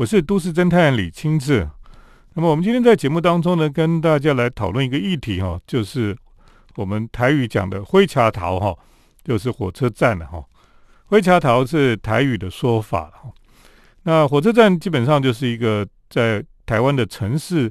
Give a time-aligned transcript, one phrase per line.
[0.00, 1.68] 我是都市侦探李清志。
[2.32, 6.16] 那么我们今天在节目当中呢，跟大家来讨论一个议题哈，就是
[6.76, 8.74] 我们台语讲的“灰卡桃”哈，
[9.22, 10.42] 就是火车站了哈。
[11.04, 13.30] 灰卡桃是台语的说法哈。
[14.04, 17.70] 那火车站基本上就是一个在台湾的城市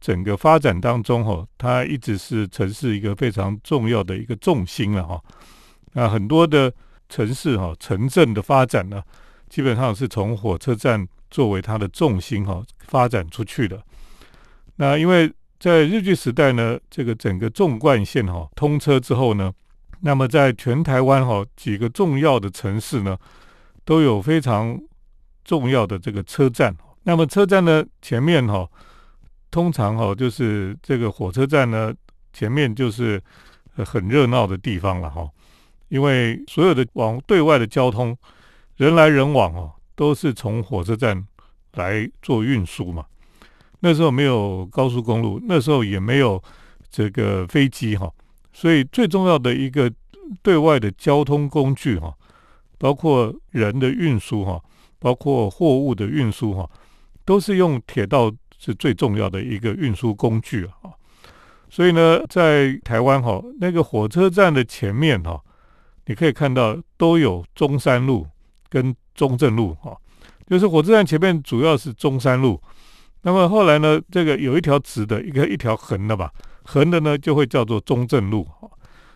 [0.00, 5.22] 整个发展当中哈，它一直是城市一个非常重要的一个重心了哈。
[5.92, 6.74] 那很多的
[7.08, 9.00] 城市哈，城镇的发展呢，
[9.48, 11.06] 基本上是从火车站。
[11.32, 13.82] 作为它的重心哈发展出去的，
[14.76, 19.50] 那因为在日据时代呢，这个整个纵贯线哈通车之后呢，
[20.00, 23.16] 那么在全台湾哈几个重要的城市呢，
[23.82, 24.78] 都有非常
[25.42, 26.76] 重要的这个车站。
[27.04, 28.68] 那么车站呢前面哈，
[29.50, 31.94] 通常哈就是这个火车站呢
[32.34, 33.18] 前面就是
[33.76, 35.26] 很热闹的地方了哈，
[35.88, 38.14] 因为所有的往对外的交通
[38.76, 39.72] 人来人往哦。
[39.94, 41.22] 都是从火车站
[41.74, 43.04] 来做运输嘛。
[43.80, 46.42] 那时候没有高速公路，那时候也没有
[46.90, 48.12] 这个飞机哈，
[48.52, 49.92] 所以最重要的一个
[50.42, 52.14] 对外的交通工具哈，
[52.78, 54.62] 包括人的运输哈，
[54.98, 56.68] 包括货物的运输哈，
[57.24, 60.90] 都是用铁道是最重要的一个运输工具啊。
[61.68, 65.40] 所以呢，在台湾哈，那个火车站的前面哈，
[66.06, 68.26] 你可以看到都有中山路
[68.68, 68.94] 跟。
[69.14, 69.94] 中正路哈，
[70.52, 72.60] 就是火车站前面主要是中山路，
[73.22, 76.30] 那么后来呢，这个有一条直的，一个一条横的吧，
[76.64, 78.46] 横的呢就会叫做中正路。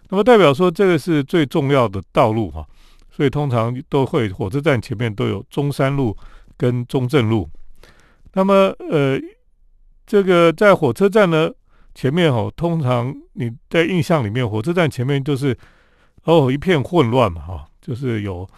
[0.08, 2.66] 那么代表说这个是最重要的道路哈，
[3.10, 6.16] 所以通常都会火车站前面都有中山路
[6.56, 7.46] 跟中正路。
[8.32, 9.20] 那么呃，
[10.06, 11.50] 这个在火车站呢
[11.94, 15.54] 前面哈，通常你在印象里面，火车站前面就是
[16.24, 18.48] 哦一片混乱嘛哈，就是有。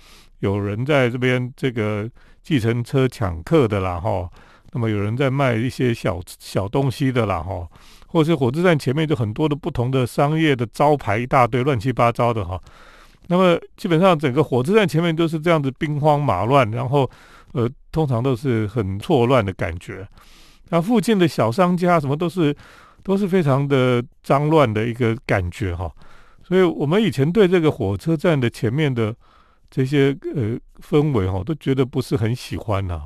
[0.41, 2.09] 有人在这边这个
[2.49, 4.27] 计程车抢客的啦哈，
[4.73, 7.69] 那么有人在卖一些小小东西的啦哈，
[8.07, 12.59] 或是火车站前面就很多的不同的商业的招牌一大堆乱七八糟的哈，
[13.27, 17.11] 那么基本上整个火车站前面都是这样子兵荒马乱，然后
[17.53, 20.09] 呃通常都是很错乱的感觉，
[20.71, 22.57] 那附近的小商家什么都是
[23.03, 25.93] 都是非常的脏乱的一个感觉哈，
[26.43, 29.15] 所以我们以前对这个火车站的前面的。
[29.71, 33.03] 这些呃氛围哈，都觉得不是很喜欢呐，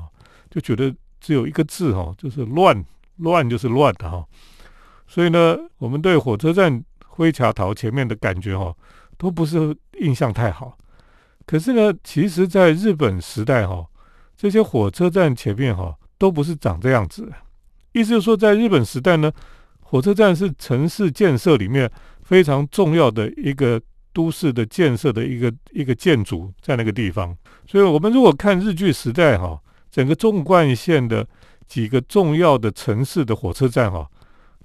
[0.49, 2.83] 就觉得只有一个字哈，就是乱，
[3.17, 4.25] 乱就是乱的哈。
[5.07, 8.73] 所以呢，我们对火车站灰桥桃前面的感觉哈，
[9.17, 10.77] 都不是印象太好。
[11.45, 13.85] 可是呢，其实在日本时代哈，
[14.37, 17.29] 这些火车站前面哈，都不是长这样子。
[17.91, 19.31] 意思就是说，在日本时代呢，
[19.81, 21.91] 火车站是城市建设里面
[22.21, 23.81] 非常重要的一个。
[24.13, 27.35] 都市的建设的一个一个建筑在那个地方，
[27.67, 29.59] 所以我们如果看日据时代哈，
[29.89, 31.27] 整个纵贯线的
[31.67, 34.07] 几个重要的城市的火车站哈，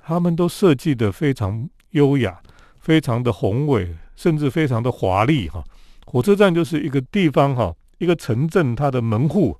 [0.04, 2.38] 他们都设计的非常优雅，
[2.78, 5.64] 非常的宏伟，甚至非常的华丽哈。
[6.04, 9.56] 火车站就是一个地方哈，一个城镇它的门户，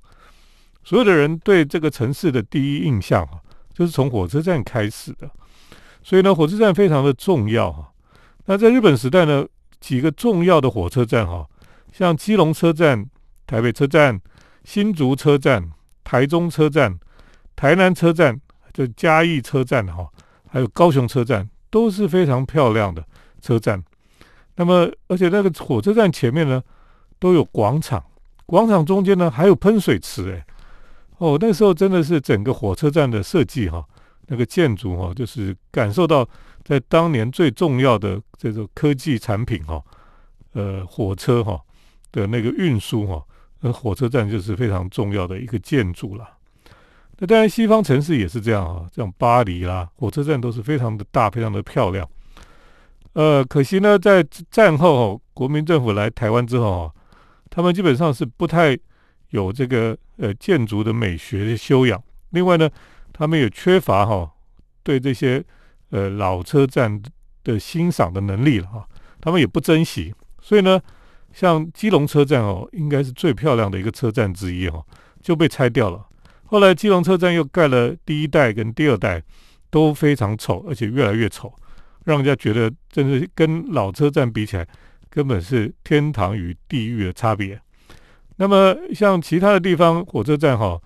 [0.84, 3.41] 所有的人对这个城市的第一印象哈，
[3.72, 5.31] 就是从火车站开始的。
[6.03, 7.91] 所以呢，火车站非常的重要哈。
[8.44, 9.47] 那在日本时代呢？
[9.81, 11.47] 几个重要的火车站哈，
[11.93, 13.05] 像基隆车站、
[13.47, 14.21] 台北车站、
[14.65, 15.71] 新竹车站、
[16.05, 16.99] 台中车站、
[17.55, 18.41] 台南车站、
[18.72, 20.09] 就嘉义车站哈，
[20.49, 23.05] 还有高雄车站，都是非常漂亮的
[23.41, 23.83] 车站。
[24.56, 26.62] 那么，而且那个火车站前面呢，
[27.19, 28.05] 都有广场，
[28.45, 30.45] 广场中间呢还有喷水池，哎，
[31.19, 33.84] 哦，那时候真的是整个火车站的设计哈，
[34.28, 36.27] 那个建筑哈，就是感受到。
[36.65, 39.83] 在当年最重要的这种科技产品哈，
[40.53, 41.59] 呃，火车哈
[42.12, 43.25] 的那个运输哈，
[43.61, 46.28] 那火车站就是非常重要的一个建筑了。
[47.16, 52.06] 那当然，西方城市也是这样啊，像巴黎啦，火车站都是非常的大，非常的漂亮。
[53.15, 56.93] 呃，可惜呢，在战后国民政府来台湾之后啊，
[57.49, 58.78] 他们基本上是不太
[59.31, 62.03] 有这个呃建筑的美学的修养。
[62.31, 62.69] 另外呢，
[63.18, 64.30] 他们也缺乏哈
[64.82, 65.44] 对这些。
[65.91, 67.00] 呃，老车站
[67.42, 68.86] 的欣赏的能力了哈，
[69.22, 70.78] 他们也不珍惜，所以呢，
[71.32, 74.84] 像基隆车站哦，应该是最漂亮的一个车站之一哈，
[75.22, 76.06] 就被拆掉了。
[76.44, 79.22] 后来基隆车站又盖了第一代跟第二代，
[79.71, 81.50] 都非常丑，而且越来越丑，
[82.04, 84.68] 让人家觉得真是跟老车站比起来，
[85.09, 87.59] 根本是天堂与地狱的差别。
[88.36, 90.78] 那么像其他的地方火车站哈，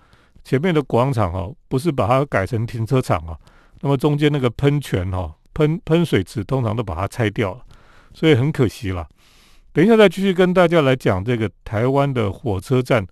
[0.43, 3.37] 前面的广场哦不是把它改成停车场啊
[3.81, 7.61] 那么中间那个喷泉哈喷喷水池通常都把它拆掉了
[8.13, 9.07] 所以很可惜啦。
[9.71, 13.05] 等一下再继续跟大家来讲这个台湾的火车站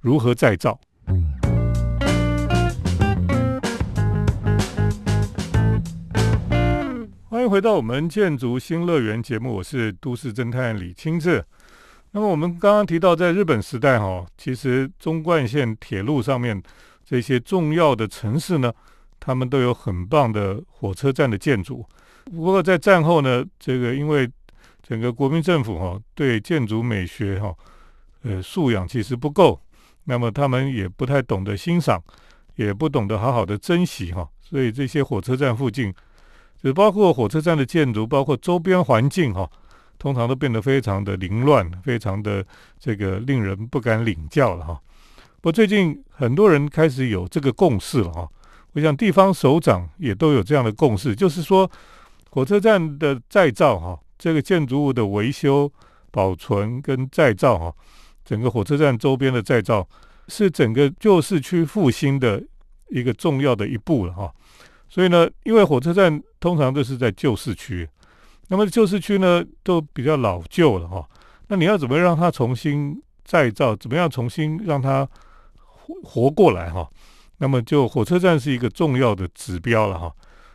[0.00, 0.78] 如何再造。
[7.30, 11.44] 欢迎回到我们建筑新乐园节目我是都市侦探李清澈
[12.18, 16.60] 那么我们刚刚提到，在日本时代哈，其实中冠线铁路上面
[17.04, 18.72] 这些重要的城市呢，
[19.20, 21.86] 他们都有很棒的火车站的建筑。
[22.24, 24.28] 不过在战后呢，这个因为
[24.82, 27.54] 整个国民政府哈对建筑美学哈
[28.24, 29.60] 呃素养其实不够，
[30.02, 32.02] 那么他们也不太懂得欣赏，
[32.56, 35.94] 也不懂得好好的珍惜哈，所以这些火车站附近，
[36.60, 39.48] 就包括火车站的建筑，包括周边环境哈。
[39.98, 42.44] 通常都变得非常的凌乱，非常的
[42.78, 44.80] 这个令人不敢领教了哈。
[45.40, 48.28] 不过最近很多人开始有这个共识了哈。
[48.72, 51.68] 我想地方首长也都有这样的共识，就是说
[52.30, 55.70] 火车站的再造哈，这个建筑物的维修、
[56.10, 57.74] 保存跟再造哈，
[58.24, 59.88] 整个火车站周边的再造
[60.28, 62.40] 是整个旧市区复兴的
[62.88, 64.32] 一个重要的一步了哈。
[64.88, 67.88] 所以呢，因为火车站通常都是在旧市区。
[68.48, 71.06] 那么旧市区呢，都比较老旧了哈。
[71.48, 73.76] 那你要怎么让它重新再造？
[73.76, 75.06] 怎么样重新让它
[75.54, 76.88] 活活过来哈？
[77.38, 80.10] 那么就火车站是一个重要的指标了哈。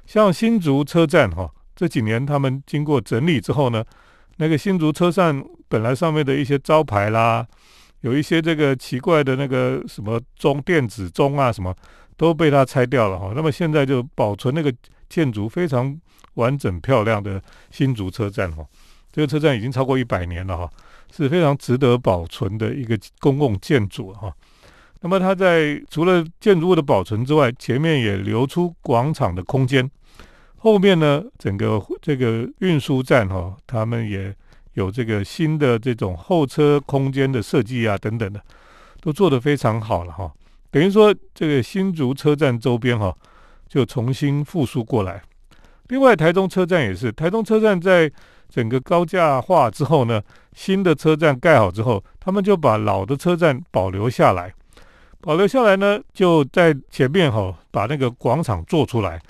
[0.06, 3.84] 像新竹车站哈，这几年他们经过整理之后呢，
[4.38, 7.46] 那个新竹车站本来上面的一些招牌啦，
[8.02, 11.76] 有一些这个奇怪的那个什么钟电子钟啊什么，
[12.18, 13.34] 都被它拆掉了哈。
[13.36, 14.74] 那么现在就保存那个
[15.08, 15.96] 建筑非常。
[16.36, 17.42] 完整漂亮的
[17.72, 18.66] 新竹车站哈，
[19.12, 20.70] 这个车站已经超过一百年了哈，
[21.12, 24.34] 是非常值得保存的一个公共建筑哈。
[25.02, 29.90] 那么它在除了建筑物的保存之外，前面也留出广场的空间，
[30.58, 34.34] 后面呢整个这个运输站哈，他们也
[34.74, 38.42] 有这个新的这种候车空间的设计啊等等的，
[39.02, 40.32] 都做得非常好了哈。
[40.72, 43.16] 等于说这个新竹车站周边哈，
[43.68, 45.22] 就重新复苏过来。
[45.94, 47.12] 另外，台中车站也是。
[47.12, 48.12] 台中车站在
[48.50, 50.20] 整个高架化之后呢，
[50.54, 54.52] 新的车站盖好之后，他们就把老的车站保留下来。
[55.22, 59.22] 保留下来呢，就在前面哈，把那个广场做出来。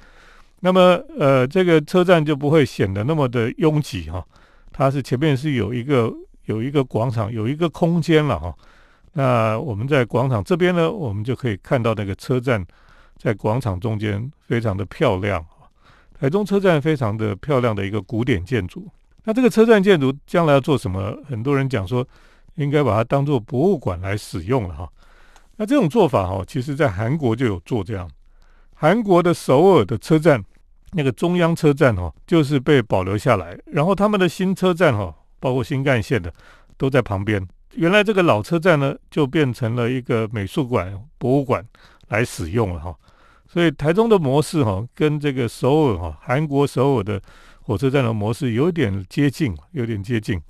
[0.62, 4.26] 那么，呃，这个车站就不会显得那么的拥挤哈。
[4.72, 6.14] 它是前面是有一个
[6.46, 8.56] 有一个广场，有一个空间了哈。
[9.12, 12.66] 那我们在广场这边呢，我们就可以看到那个车站
[13.18, 15.46] 在广场中间，非常的漂亮。
[16.24, 18.88] 台中车站非常的漂亮的一个古典建筑，
[19.26, 21.14] 那这个车站建筑将来要做什么？
[21.28, 22.08] 很多人讲说，
[22.56, 24.90] 应该把它当做博物馆来使用了哈。
[25.58, 28.10] 那这种做法哈，其实在韩国就有做这样。
[28.74, 30.42] 韩国的首尔的车站，
[30.94, 36.34] 那个中央车站哈，就是被保留下来，然后他们的新车站哈，包括新干线的，
[36.78, 37.46] 都在旁边。
[37.74, 41.62] 原来这个老车站呢，就变成了一个美术馆、博物馆
[42.08, 42.96] 来使用了哈。
[43.54, 47.22] 所以台中的模式哈，跟这个首尔哈，韩国首尔的
[47.62, 50.42] 火车站的模式有点接近，有点接近。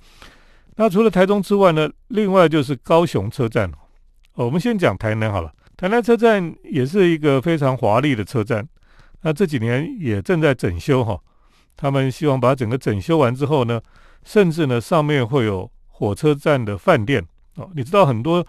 [0.76, 3.70] 那除了台中之外呢，另外就是高雄车站。
[4.36, 8.66] 哦我们先讲台南好了，台南车站也是一个非常华丽的车站。
[9.20, 11.20] 那这几年也正在整修哈，
[11.76, 13.78] 他们希望把整个整修完之后呢，
[14.24, 17.22] 甚至呢上面会有火车站的饭店
[17.56, 17.70] 哦。
[17.76, 18.42] 你知道很多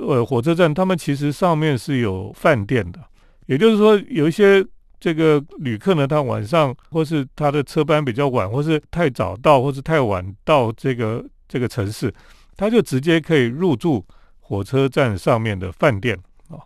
[0.00, 3.00] 呃火车站，他们其实上面是有饭店的。
[3.46, 4.64] 也就是说，有一些
[4.98, 12.12] 这个旅客呢，他晚上或是他的车班比较晚，或是太早到，或是太晚到这个这个城市，
[12.56, 14.04] 他就直接可以入住
[14.40, 16.56] 火车站上面的饭店啊。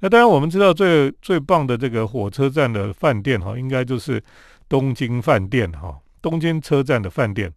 [0.00, 4.22] 那当然，我们知道最最棒的这个火车站的饭店哈，应该就是
[4.68, 7.52] 东京饭店哈，东京车站的饭店。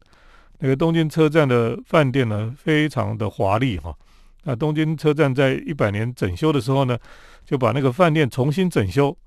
[0.59, 3.95] 那个东京车站的饭店呢，非常的华丽哈。
[4.43, 6.97] 那东京车站在一百年整修的时候呢。
[7.43, 9.17] 就把那个饭店重新整修，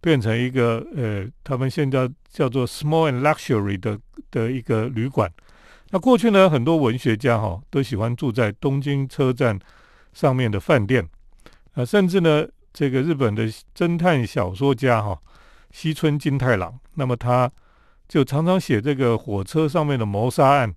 [0.00, 3.98] 变成一个呃，他们现在叫做 small and luxury 的
[4.32, 5.30] 的一个旅馆。
[5.90, 9.58] 那过去呢，很多文学家哈都喜欢住在东京车站
[10.12, 11.08] 上面的饭店
[11.74, 15.18] 啊，甚至呢，这个日本的侦探小说家哈
[15.70, 17.50] 西村金太郎，那么他
[18.08, 20.74] 就常常写这个火车上面的谋杀案，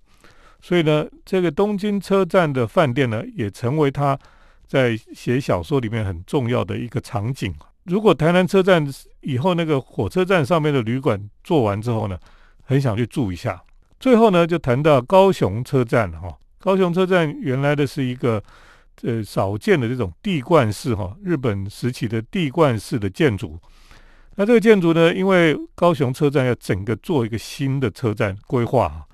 [0.64, 4.18] 所以呢，这个东京车站的饭店呢，也成为他。
[4.66, 7.54] 在写小说里面很重要的一个场景。
[7.84, 8.84] 如果台南车站
[9.20, 12.18] 以后那个火车站上面的旅馆做完之后呢，
[12.64, 13.62] 很想去住一下。
[14.00, 16.34] 最后呢，就谈到高雄车站哈。
[16.58, 18.42] 高雄车站原来的是一个
[19.02, 23.60] 呃少见的这种地冠式哈，日本时期的地冠式的建筑。
[24.36, 29.06] 那这个建筑呢，因为高雄车站要整个做一个新的车站规划，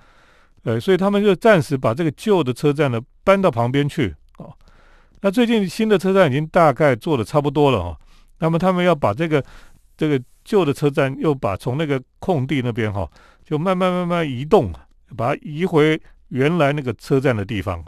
[0.64, 4.14] 呃，所以他们就暂时把这个旧的车站呢搬到旁边去。
[4.38, 4.52] 哦
[5.22, 7.98] 那最近新的车站已经大概做的差不多了哈，
[8.38, 9.44] 那么他们要把这个
[9.94, 13.06] 这个旧的车站又把从那个空地那边哈，
[13.44, 14.72] 就慢慢慢慢移动，
[15.14, 17.84] 把它移回原来那个车站的地方。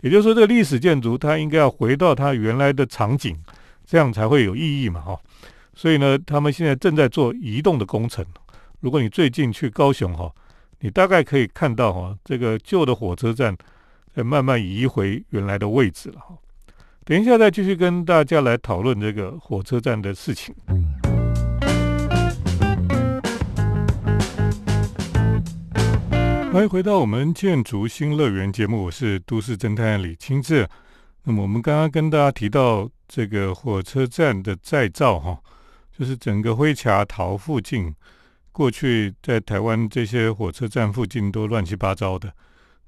[0.00, 3.36] 也就是说，这个历史建筑它应该要回到它原来的场景，
[3.86, 5.16] 这样才会有意义嘛哈。
[5.74, 8.24] 所以呢，他们现在正在做移动的工程。
[8.80, 10.28] 如果你最近去高雄哈，
[10.80, 13.56] 你大概可以看到哈，这个旧的火车站
[14.14, 16.36] 在慢慢移回原来的位置了哈。
[17.04, 20.54] 等一下再继续跟大家来讨论这个火车站的事情。
[26.52, 30.68] 欢迎回到我们建筑新乐园节目，我是都市侦探李清志。
[31.24, 35.40] 那么我们刚刚跟大家提到这个火车站的再造，哈，
[35.98, 37.92] 就是整个灰卡桃附近，
[38.58, 42.34] 过去在台湾这些火车站附近都乱七八糟的。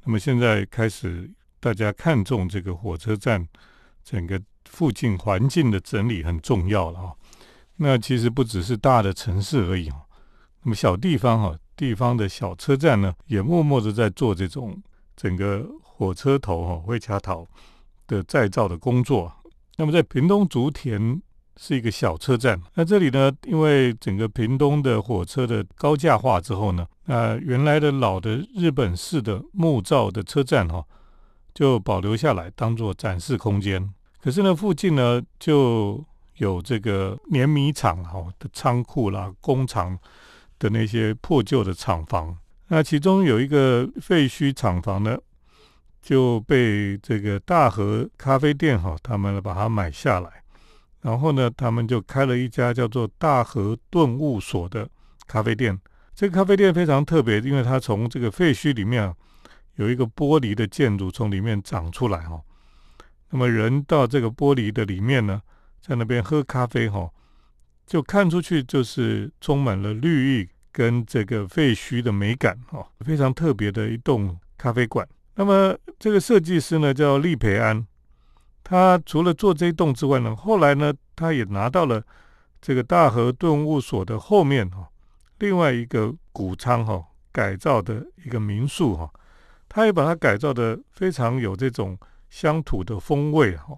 [0.04, 3.46] 那么现在开始大家看重这个火车站
[4.02, 7.16] 整个附近环境的整理很重要了哈。
[7.76, 10.04] 那其实不只是大的城市而已哈，
[10.64, 11.56] 那么小地方哈。
[11.76, 14.82] 地方的小车站呢，也默默的在做这种
[15.16, 17.46] 整个火车头哈灰卡桃
[18.08, 19.32] 的再造的工作。
[19.76, 21.22] 那么在屏东竹田
[21.56, 30.84] 是一个小车站，那这里呢，因为整个屏东的火车的高架化之后呢，那原来的老的日本式的木造的车站哈，
[31.54, 33.92] 就保留下来当做展示空间。
[34.20, 36.04] 可是呢，附近呢就
[36.36, 39.98] 有这个碾米厂哈的仓库啦、工厂。
[40.60, 42.36] 的那些破旧的厂房，
[42.68, 45.16] 那其中有一个废墟厂房呢，
[46.02, 50.30] 就被这个大和咖啡店哈，他们把它买下来，
[51.02, 54.88] 然后呢，他们就开了一家叫做大和顿悟所的
[55.26, 55.78] 咖啡店。
[56.14, 59.14] 这个咖啡店非常特别，因为它从这个废墟里面啊
[59.76, 62.40] 有一个玻璃的建筑从里面长出来哈。
[63.30, 65.40] 那么人到这个玻璃的里面呢，
[65.80, 67.10] 在那边喝咖啡哈。
[67.86, 75.04] 就看出去就是充满了绿意跟这个废墟的美感哦，非常特别的一栋咖啡馆。
[75.34, 77.84] 那么这个设计师呢叫利培安，
[78.70, 82.00] 他除了做这一栋之外呢，后来呢他也拿到了
[82.62, 84.88] 这个大和顿悟所的后面哈，
[85.40, 89.10] 另外一个谷仓哈改造的一个民宿哈，
[89.68, 91.98] 他也把它改造的非常有这种
[92.28, 93.76] 乡土的风味哈，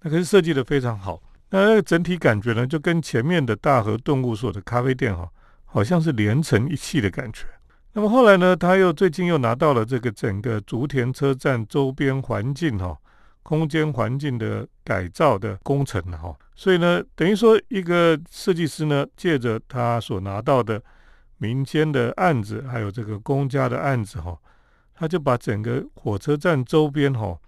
[0.00, 1.20] 那可是设计的非常好。
[1.50, 5.28] 那整体感觉呢，就跟前面的大和动物所的咖啡店哈，
[5.66, 7.44] 好像是连成一气的感觉。
[7.92, 12.96] 那么后来呢，他又最近又拿到了这个整个竹田车站周边环境哈，
[13.42, 16.34] 空间环境的改造的工程哈。
[16.54, 20.82] 所以呢，等于说一个设计师呢，借着他所拿到的
[21.38, 24.36] 民间的案子，还有这个公家的案子哈，
[24.94, 27.38] 他就把整个火车站周边哈，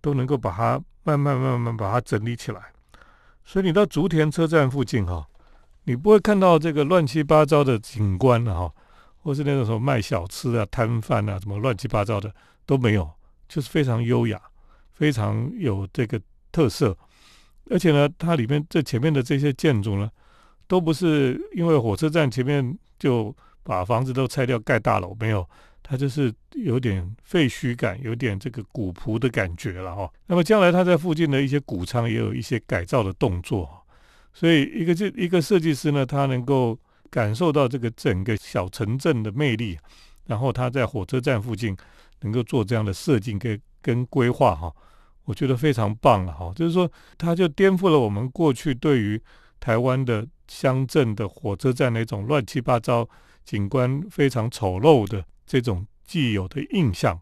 [0.00, 2.60] 都能够把它慢慢慢慢把它整理起来。
[3.42, 5.26] 所以你到竹田车站附近哈，
[5.84, 8.72] 你不会看到这个乱七八糟的景观了哈，
[9.22, 12.30] 或是那种什么卖小吃啊、摊贩啊，什么乱七八糟的
[12.66, 13.10] 都没有，
[13.48, 14.38] 就是非常优雅，
[15.00, 16.20] 非常有这个
[16.52, 16.94] 特色。
[17.70, 20.10] 而且呢，它里面这前面的这些建筑呢，
[20.66, 25.48] 都不是因为火车站前面就把房子都拆掉盖大楼，没有。
[25.82, 30.08] 它就是有点废墟感，有点这个古朴的感觉了哈。
[30.26, 33.68] 那么将来它在附近的一些谷仓也有一些改造的动作，
[34.32, 36.78] 所以一个这一个设计师呢，他能够
[37.08, 39.78] 感受到这个整个小城镇的魅力，
[40.26, 41.76] 然后他在火车站附近
[42.20, 44.72] 能够做这样的设计跟跟规划哈，
[45.30, 46.52] 我觉得非常棒了哈。
[46.56, 49.20] 就是说，它就颠覆了我们过去对于
[49.60, 53.08] 台湾的乡镇的火车站那种乱七八糟、
[53.44, 55.24] 景观非常丑陋的。
[55.46, 57.20] 这种既有的印象，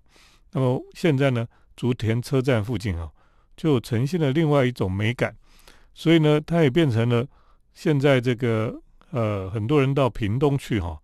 [0.52, 3.08] 那么现在呢，竹田车站附近啊，
[3.56, 5.34] 就呈现了另外一种美感，
[5.94, 7.26] 所以呢，它也变成了
[7.72, 10.98] 现在这个呃，很多人到屏东去哈，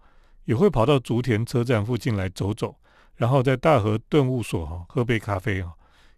[0.45, 2.77] 也会跑到竹田车站附近来走走，
[3.17, 5.73] 然后在大和顿悟所哈喝杯咖啡啊，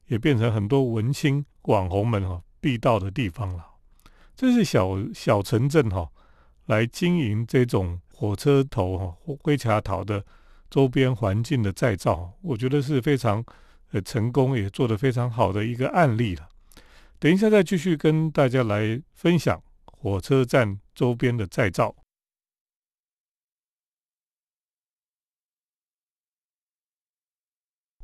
[0.07, 3.65] 也变成很多文青网红们哈必到的地方了。
[4.35, 6.11] 这是小小城镇哈
[6.67, 10.25] 来经营这种火车头哈灰卡桃的。
[10.69, 13.43] 周边环境的再造，我觉得是非常
[13.93, 16.49] 呃成功，也做得非常好的一个案例了。
[17.21, 21.95] 等一下再继续跟大家来分享火车站周边的再造。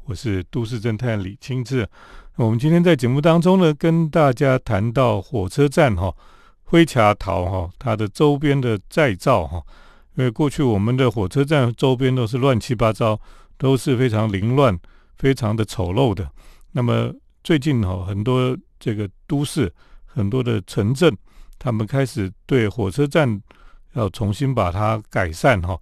[0.05, 1.89] 我是都市侦探李清志。
[2.37, 6.13] 我们今天在节目当中呢，跟大家谈到火车站哈
[6.65, 9.63] 灰卡桃哈它的周边的再造哈。
[10.17, 13.19] 因为过去我们的火车站周边都是乱七八糟，
[13.57, 14.77] 都是非常凌乱、
[15.17, 16.29] 非常的丑陋的。
[16.73, 17.13] 那么
[17.45, 19.73] 最近哈，很多这个都市、
[20.05, 21.17] 很多的城镇，
[21.59, 23.41] 他们开始对火车站
[23.93, 25.79] 要重新把它改善哈，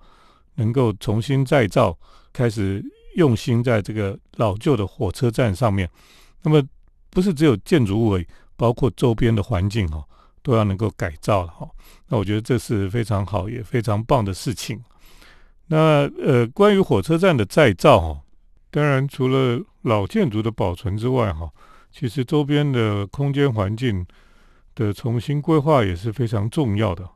[0.56, 1.96] 能够重新再造，
[2.32, 2.84] 开始
[3.14, 5.88] 用心在这个老旧的火车站上面。
[6.42, 6.62] 那么
[7.10, 8.18] 不是只有建筑物，
[8.56, 10.04] 包括周边的环境哈，
[10.42, 11.68] 都要能够改造了哈。
[12.08, 14.82] 那我觉得这是非常好也非常棒的事情。
[15.66, 18.20] 那呃，关于火车站的再造哈，
[18.70, 21.50] 当然除了老建筑的保存之外哈，
[21.92, 24.06] 其实周边的空间环境
[24.74, 27.08] 的重新规划也是非常重要的。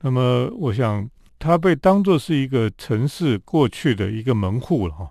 [0.00, 5.10] 那么，我想它被当作是一个城市过去的一个门户了哈。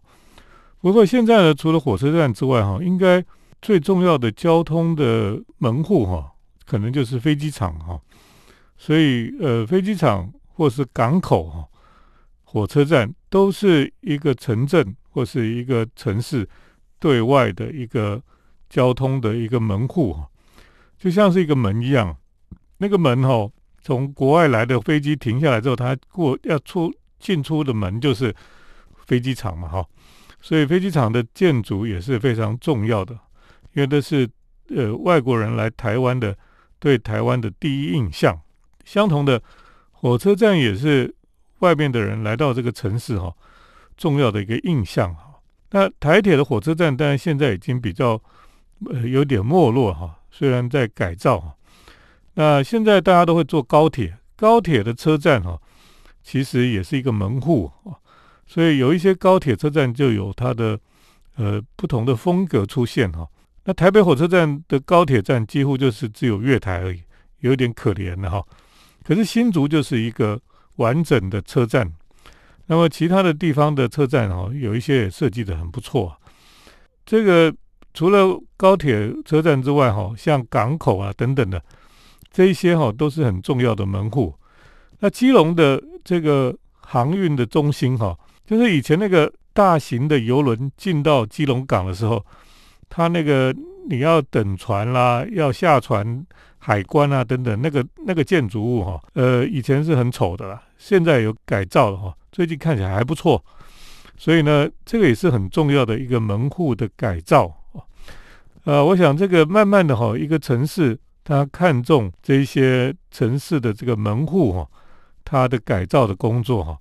[0.85, 3.25] 不过现在呢，除了火车站之外哈，应该
[3.59, 6.31] 最重要的交通的门户哈，
[6.63, 7.99] 可能就是飞机场哈。
[8.77, 11.65] 所以呃，飞机场或是港口哈。
[12.43, 16.47] 火车站都是一个城镇或是一个城市
[16.99, 18.21] 对外的一个
[18.69, 20.15] 交通的一个门户，
[20.99, 22.15] 就像是一个门一样。
[22.77, 23.49] 那个门哈，
[23.81, 28.31] 从国外来的飞机停下来之后，它过要出进出的门就是
[29.07, 29.83] 飞机场嘛，哈。
[30.45, 33.15] 所以飞机场的建筑也是非常重要的，
[33.73, 34.29] 因为这是
[34.69, 36.37] 呃外国人来台湾的
[36.77, 38.39] 对台湾的第一印象。
[38.83, 39.41] 相同的，
[39.91, 41.15] 火车站也是。
[41.59, 43.33] 外面的人来到这个城市哈，
[43.95, 45.39] 重要的一个印象哈。
[45.71, 48.21] 那台铁的火车站当然现在已经比较
[48.91, 51.55] 呃有点没落哈，虽然在改造哈。
[52.33, 55.57] 那现在大家都会坐高铁，高铁的车站哈，
[56.21, 57.95] 其实也是一个门户啊。
[58.45, 60.79] 所以有一些高铁车站就有它的
[61.35, 63.27] 呃不同的风格出现哈。
[63.63, 67.01] 那台北火车站的高铁站几乎就是只有月台而已，
[67.39, 68.43] 有点可怜的哈。
[69.03, 70.39] 可是新竹就是一个。
[70.77, 71.89] 完整的车站，
[72.65, 76.13] 那么其他的地方的车站哦，有一些也设计的很不错。
[77.05, 77.55] 这个
[77.93, 81.63] 除了高铁车站之外，哈，像港口啊等等的
[82.29, 84.35] 这一些哈，都是很重要的门户。
[84.99, 88.13] 那基隆的这个航运的中心哈，
[88.45, 92.25] 就是以前那个大型的游轮进到基隆港的时候，
[92.89, 93.55] 它那个
[93.89, 96.25] 你要等船啦，要下船。
[96.57, 103.39] 海关啊，等等，那个那个建筑物哈，呃，以前是很丑的啦，现在有改造了哈，最近看起来还不错，
[104.17, 107.85] 所以呢，这个也是很重要的一个门户的改造啊。
[108.63, 114.67] 呃，我想这个慢慢的哈，一个城市它看重这些城市的这个门户哈，
[115.23, 116.75] 它的改造的工作哈，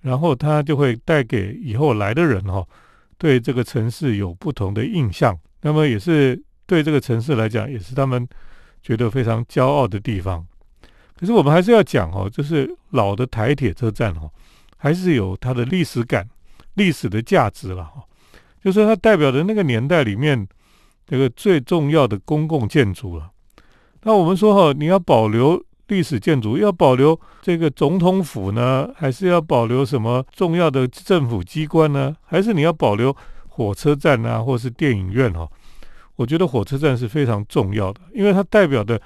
[0.00, 2.66] 然后它就会带给以后来的人哈，
[3.16, 8.26] 对这个城市有不同的印象，那么也是对这个城市来讲，也是他们。
[8.80, 10.46] 觉得非常骄傲的地方，
[11.18, 14.30] 可是我们还是要讲哦，就是老的台铁车站哦，
[14.76, 16.26] 还是有它的历史感、
[16.74, 18.02] 历史的价值了哈。
[18.62, 20.46] 就是它代表的那个年代里面
[21.06, 23.30] 这个最重要的公共建筑了。
[24.04, 32.14] 那我们说哈，你要保留历史建筑，要保留这个总统府呢，还是要保留什么重要的政府机关呢？
[32.24, 33.14] 还是你要保留
[33.48, 35.48] 火车站啊，或是电影院哈？
[36.16, 39.00] 我觉得火车站是非常重要的，因为它代表的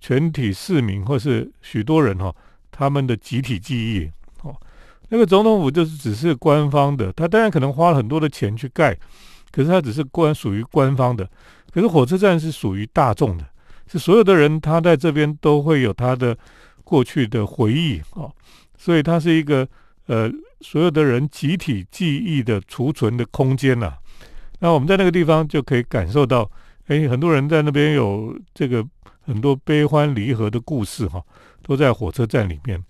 [0.00, 2.34] 全体市民或是许多人哈，
[2.70, 4.10] 他们的集体记忆
[4.42, 4.54] 哦。
[5.08, 8.96] 那个总统府就是只是官方的，他当然可能花了很多的钱去盖，
[9.52, 11.28] 可是它只是官属于官方的。
[11.72, 13.44] 可是火车站是属于大众的，
[13.86, 16.36] 是所有的人他在这边都会有他的
[16.84, 18.32] 过去的回忆哦，
[18.76, 19.66] 所以它是一个
[20.06, 23.94] 呃所有的人集体记忆的储存的空间呐。
[24.60, 26.50] 那我们在那个地方就可以感受到，
[26.86, 28.86] 哎，很多人在那边有这个
[29.20, 31.22] 很多悲欢离合的故事哈，
[31.62, 32.82] 都在火车站里面。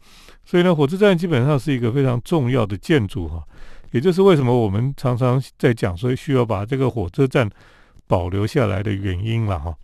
[0.44, 3.42] 所以呢，火车站基本上是一个非常重要的建筑哈，
[3.90, 7.50] 也就是为什么我们常常在讲说需要把这个火车站
[8.06, 9.74] 保留下来的原因了哈。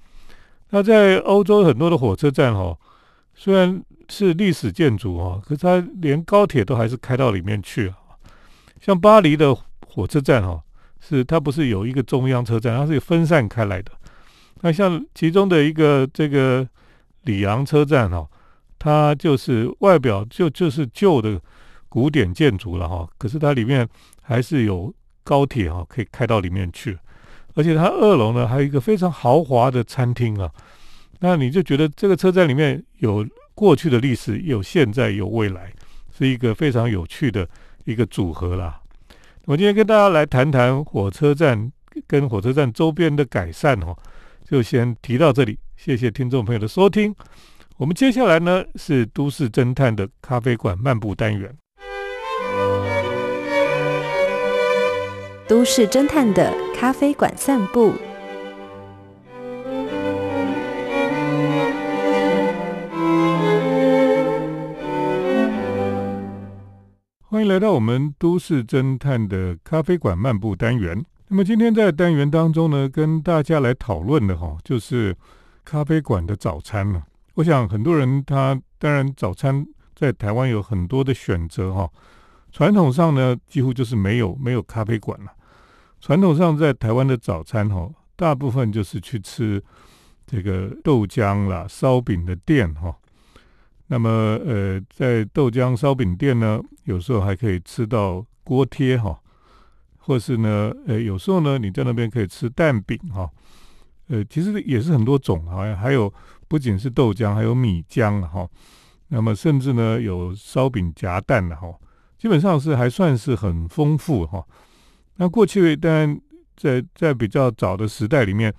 [0.72, 2.76] 那在欧洲很多的火车站哈，
[3.35, 7.94] 虽然是历史建筑哈，可是它连高铁都还是开到里面去了。
[8.80, 9.56] 像巴黎的
[9.87, 10.61] 火车站哈。
[11.04, 13.90] 是它不是有一个中央车站，它是分散开来的。
[14.61, 16.64] 那像其中的一个这个
[17.22, 18.24] 里昂车站哈，
[18.78, 21.40] 它就是外表就就是旧的
[21.88, 23.87] 古典建筑了哈，可是它里面
[24.22, 26.96] 还是有高铁哈，可以开到里面去。
[27.54, 30.50] 而且它二楼呢还有一个非常豪华的餐厅啊，
[31.20, 35.72] 那你就觉得这个车站里面有过去的历史，有现在，有未来，
[36.16, 37.46] 是一个非常有趣的
[37.84, 38.80] 一个组合啦。
[39.44, 41.70] 我今天跟大家来谈谈火车站
[42.06, 43.96] 跟火车站周边的改善哦，
[44.44, 45.58] 就先提到这里。
[45.76, 47.14] 谢谢听众朋友的收听。
[47.76, 51.52] 我们接下来呢是都市侦探的咖啡馆漫步单元。
[55.48, 57.92] 都市侦探的咖啡馆散步。
[67.21, 71.05] 欢迎来到我们都市侦探的咖啡馆漫步单元。
[71.29, 75.16] 那么今天在单元当中呢，跟大家来讨论的哈，就是
[75.64, 77.05] 咖啡馆的早餐了。
[77.35, 79.64] 我想很多人他当然早餐
[79.95, 81.88] 在台湾有很多的选择哈。
[82.51, 85.31] 传统上呢，几乎就是没有没有咖啡馆了。
[86.02, 89.62] 传统上在台湾的早餐哈，大部分就是去吃
[90.26, 92.92] 这个豆浆啦、烧饼的店哈。
[93.86, 94.10] 那么
[94.44, 99.16] 呃，在豆浆烧饼店呢，有时候还可以吃到锅贴哈，
[99.96, 103.30] 或是呢，呃，有时候呢，你在那边可以吃蛋饼哈。
[104.08, 106.12] 呃，其实也是很多种，好像还有
[106.48, 108.44] 不仅是豆浆，还有米浆哈。
[109.06, 111.72] 那么甚至呢，有烧饼夹蛋的哈。
[112.18, 114.44] 基本上是还算是很丰富哈。
[115.16, 116.20] 那过去当然
[116.57, 118.53] 在在比较早的时代里面，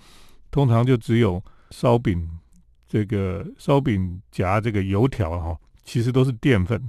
[0.50, 2.28] 通常就只有烧饼，
[2.86, 6.80] 这个烧饼夹这个油条哈，其实都是淀粉，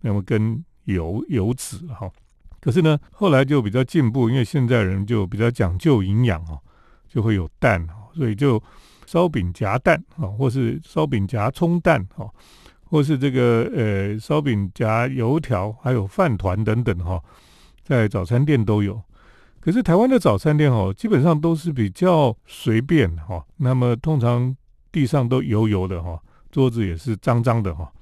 [0.00, 2.10] 那么跟油油脂哈。
[2.60, 6.58] 可是呢，后来就比较进步，因为现在人就比较讲究营养哈，
[7.08, 8.62] 就会有蛋哈，所以就
[9.06, 12.30] 烧饼夹蛋啊，或是烧饼夹葱蛋哈。
[12.84, 17.18] 或是这个呃烧饼夹油条，还有饭团等等哈，
[17.96, 19.00] 在早餐店都有。
[19.60, 23.44] 可是台湾的早餐店哦，基本上都是比较随便哈。
[23.58, 24.56] 那么通常
[24.90, 27.92] 地上都油油的哈，桌子也是脏脏的哈。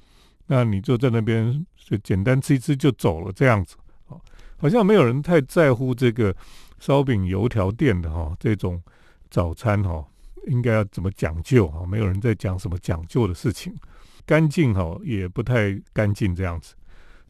[0.46, 3.76] 那你就在那边就简单吃一吃就走了这样子，
[4.08, 4.20] 哦，
[4.56, 6.34] 好像没有人太在乎这个
[6.78, 8.82] 烧饼油条店的哈这种
[9.28, 10.04] 早餐哈，
[10.46, 11.84] 应该要怎么讲究哈？
[11.86, 13.72] 没有人在讲什么讲究的事情。
[14.26, 16.74] 干净哈也不太干净这样子，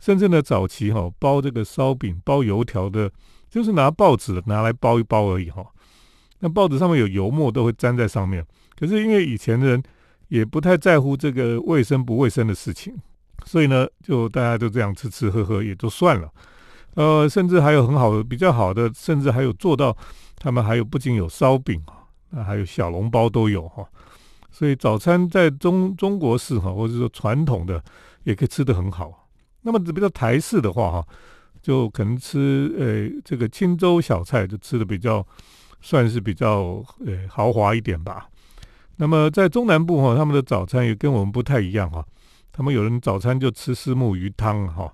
[0.00, 3.10] 甚至呢早期哈包这个烧饼包油条的，
[3.48, 5.64] 就是拿报纸拿来包一包而已哈。
[6.40, 8.44] 那报纸上面有油墨都会粘在上面，
[8.78, 9.82] 可是因为以前的人
[10.28, 12.96] 也不太在乎这个卫生不卫生的事情，
[13.44, 16.28] 所以呢就大家都这样吃吃喝喝也就算了。
[16.94, 19.96] 呃，甚至还有很好的比较好的，甚至还有做到
[20.36, 23.86] 他们还有不仅有烧饼啊，那还有小笼包都有哈。
[24.50, 27.82] 所以早餐在中中国式哈，或者说传统的，
[28.24, 29.28] 也可以吃得很好。
[29.62, 31.06] 那么比较台式的话哈，
[31.60, 35.26] 就可能吃呃这个清粥小菜，就吃的比较
[35.80, 38.28] 算是比较呃豪华一点吧。
[38.96, 42.04] 那么在中南部哈，他们的早餐也跟我们不太一样哈。
[42.52, 44.92] 他们有人早餐就吃虱目鱼汤哈，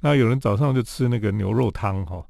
[0.00, 2.24] 那有人早上就吃那个牛肉汤哈，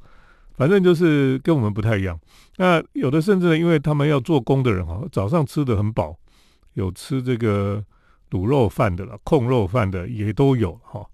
[0.56, 2.18] 反正就是跟我们不太一样。
[2.56, 6.16] 那有的甚至呢，因为他们要做工的人哈，早上吃的很饱。
[6.74, 7.84] 有吃这个
[8.30, 11.04] 卤肉饭的了，控肉饭的也都有哈。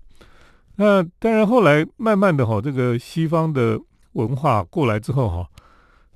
[0.76, 3.80] 那当然后来慢慢的哈，这个西方的
[4.12, 5.48] 文化过来之后哈，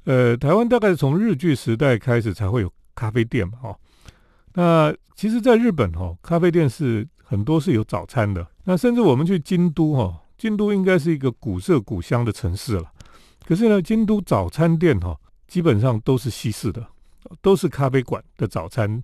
[0.04, 3.76] 呃，台湾大概从日据时代开始才会有咖啡店嘛哈。
[4.54, 8.46] 那其实，在日本哈，咖啡店是很多是有早餐的。
[8.64, 12.90] 那甚至我们去京都哈，京都应该是一个古色古香的城市了。
[13.46, 16.86] 可是呢，京都早餐店哈，基本上都是西式的，
[17.40, 19.02] 都是咖啡馆的早餐。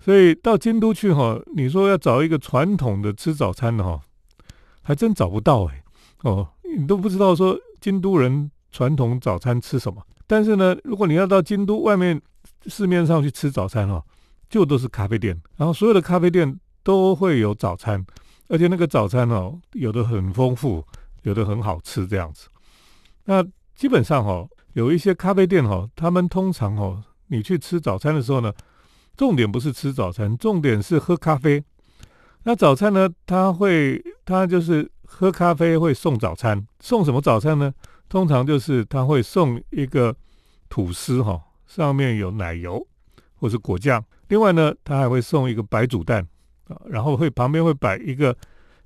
[0.00, 4.00] 所以到京都去哈，你说要找一个传统的吃早餐的哈，
[4.88, 5.84] 还真找不到哎
[6.22, 6.48] 哦，
[6.78, 10.02] 你都不知道说京都人传统早餐吃什么。
[10.26, 12.18] 但是呢，如果你要到京都外面
[12.68, 14.02] 市面上去吃早餐哦，
[14.48, 18.02] 就都是咖啡店，然后所有的咖啡店都会有早餐，
[18.48, 20.82] 而且那个早餐哦，有的很丰富，
[21.20, 22.48] 有的很好吃这样子。
[23.26, 28.50] 那基本上哦，有一些咖啡店哦，他们通常哦，你去吃早餐的时候呢。
[29.18, 31.60] 重点不是吃早餐，重点是喝咖啡。
[32.44, 33.10] 那早餐呢？
[33.26, 37.72] 他会，他就是喝咖啡会送早餐，送什么早餐呢？
[38.10, 40.14] 通常就是他会送一个
[40.68, 42.86] 吐司哈，上面有奶油
[43.36, 44.04] 或是果酱。
[44.28, 46.22] 另外呢，他还会送一个白煮蛋
[46.66, 48.36] 啊，然后会旁边会摆一个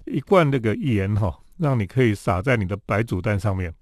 [0.05, 3.75] 一罐那个盐哈，让你可以撒在你的白煮蛋上面。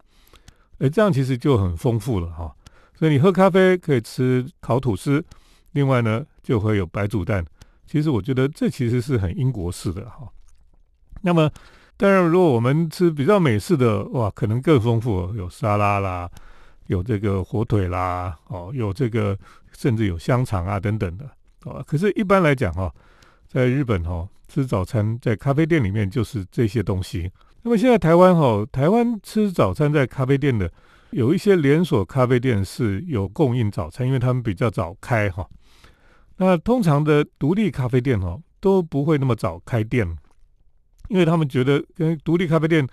[0.78, 2.50] 哎，这样其实就很丰富了哈。
[2.98, 5.22] 所以你喝咖啡可以吃烤吐司。
[5.72, 7.44] 另外呢，就会有白煮蛋。
[7.86, 10.26] 其实我觉得这其实是很英国式的哈。
[11.22, 11.50] 那么，
[11.96, 16.28] 当然如果我们吃比较美式的，哇，可能更丰富，有沙拉啦，
[16.87, 19.37] 有这个火腿啦，哦，有这个
[19.72, 21.24] 甚至有香肠啊等等的
[21.64, 21.83] 哦。
[21.87, 22.92] 可是，一般来讲哈，
[23.46, 27.30] 在日本哈吃早餐在咖啡店里面就是这些东西。
[27.62, 30.70] 那么现在台湾哈，台湾吃早餐在咖啡店的
[31.11, 35.46] 有一些连锁咖啡店是有供应早餐，因为他们比较早开哈。
[36.38, 40.16] 那通常的独立咖啡店哦都不会那么早开店，
[41.10, 42.86] 因为他们觉得跟独立咖啡店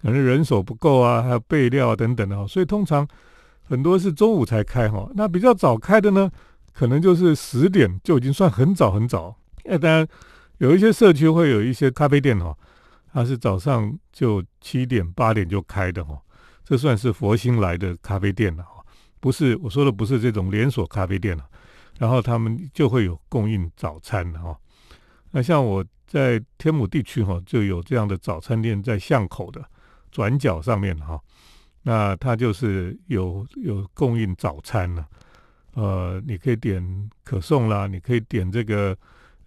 [0.00, 3.06] 可能人手不够啊，还有备料啊等等的，所以通常
[3.62, 5.08] 很多是中午才开哈。
[5.14, 6.30] 那比较早开的呢，
[6.72, 9.36] 可能就是十点就已经算很早很早。
[9.64, 10.08] 那，当然
[10.56, 12.56] 有一些社区会有一些咖啡店哈，
[13.12, 16.18] 它是早上就七点八点就开的哈，
[16.64, 18.82] 这算是佛心来的咖啡店了哈，
[19.20, 21.44] 不是我说的不是这种连锁咖啡店了，
[21.98, 24.56] 然后他们就会有供应早餐的哈。
[25.32, 29.64] 那像我在天母地区哈，就有这样的早餐店在巷口的
[30.10, 31.20] 转角上面哈，
[31.82, 35.06] 那它就是有有供应早餐了，
[35.74, 38.96] 呃，你可以点可颂啦，你可以点这个。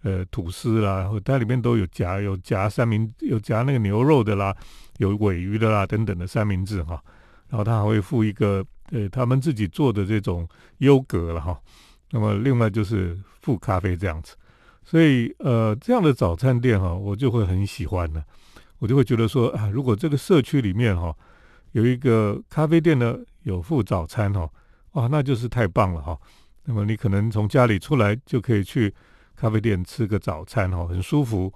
[0.04, 4.52] 呃，吐司啦，然后它里面都有夹，有夹三明，有夹那个牛肉的啦，
[4.98, 7.00] 有尾鱼的啦，等等的三明治哈。
[7.48, 10.44] 然后它还会附一个呃，他们自己做的这种
[10.78, 11.56] 优格了哈。
[12.10, 14.34] 那么另外就是附咖啡这样子。
[14.84, 18.24] 所以呃，这样的早餐店哈，我就会很喜欢的。
[18.78, 21.14] 我就会觉得说啊，如果这个社区里面哈
[21.72, 24.48] 有一个咖啡店呢，有附早餐哈，
[24.92, 26.18] 哇，那就是太棒了哈。
[26.64, 28.94] 那么你可能从家里出来就可以去。
[29.34, 31.52] 咖啡店吃个早餐哈，很舒服。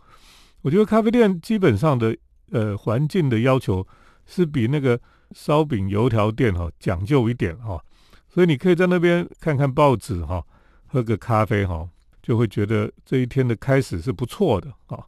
[0.63, 2.17] 我觉得咖啡店基本上的
[2.51, 3.87] 呃环境的要求
[4.25, 4.99] 是比那个
[5.33, 7.81] 烧饼油条店哈讲究一点哈，
[8.29, 10.45] 所以你可以在那边看看报纸哈，
[10.87, 11.89] 喝个咖啡哈，
[12.27, 14.99] 就会觉得这一天的开始是不错的啊。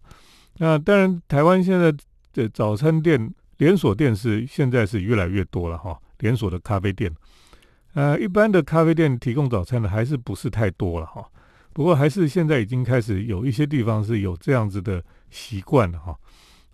[0.59, 1.92] 那当然，台湾现在
[2.33, 7.12] 的早餐店连锁店是现在是越来越多了哈，连锁的咖啡店，
[7.94, 11.28] 呃，一般的咖啡店提供早餐的还是不是太多了哈。
[11.72, 16.16] 不过还是现在已经开始有一些地方是有这样子的习惯了哈，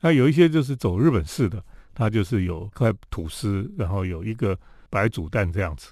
[0.02, 4.58] 那有一些就是走日本式的，它就是有块吐司，然后有一个
[4.90, 5.90] 白煮蛋这样子。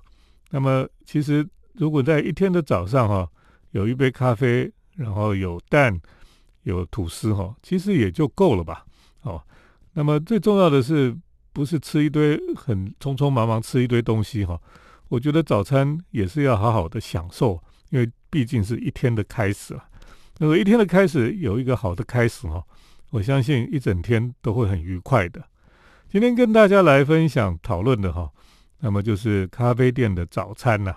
[0.51, 3.27] 那么其实如果在一天的早上哈，
[3.73, 6.01] 有一杯咖啡，然后有蛋，
[6.63, 8.87] 有吐司哈，其实也就够了吧。
[9.23, 9.43] 哦，
[9.93, 11.15] 那么最重要的是
[11.53, 14.59] 不是吃一堆很匆匆忙忙吃一堆东西哈？
[15.09, 17.63] 我觉得早餐也是要好好的享受。
[17.91, 19.85] 因为毕竟是一天的开始啊，
[20.39, 22.65] 那么一天的开始有一个好的开始哈，
[23.11, 25.45] 我相信一整天都会很愉快的。
[26.09, 28.31] 今天跟大家来分享讨论的哈，
[28.81, 30.97] 那么就是咖啡店的早餐呐，